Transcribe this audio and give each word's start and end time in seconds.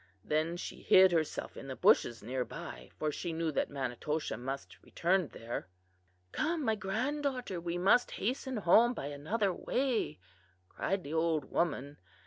Then 0.25 0.57
she 0.57 0.81
hid 0.81 1.11
herself 1.11 1.55
in 1.55 1.67
the 1.67 1.75
bushes 1.75 2.23
near 2.23 2.43
by, 2.43 2.89
for 2.97 3.11
she 3.11 3.31
knew 3.33 3.51
that 3.51 3.69
Manitoshaw 3.69 4.35
must 4.35 4.81
return 4.81 5.27
there. 5.27 5.67
"'Come, 6.31 6.65
my 6.65 6.73
granddaughter, 6.73 7.61
we 7.61 7.77
must 7.77 8.09
hasten 8.17 8.57
home 8.57 8.95
by 8.95 9.09
another 9.09 9.53
way,' 9.53 10.17
cried 10.69 11.03
the 11.03 11.13
old 11.13 11.45
woman. 11.51 11.97